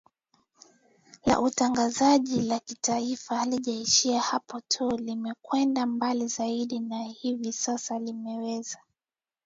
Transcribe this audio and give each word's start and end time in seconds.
la 1.25 1.39
Utangazaji 1.41 2.41
la 2.41 2.59
Taifa 2.81 3.35
halijaishia 3.37 4.21
hapo 4.21 4.61
tu 4.67 4.97
limekwenda 4.97 5.85
mbali 5.85 6.27
zaidi 6.27 6.79
na 6.79 7.03
hivi 7.03 7.53
sasa 7.53 7.99
linaweza 7.99 8.79